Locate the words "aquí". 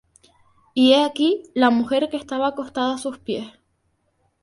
1.05-1.43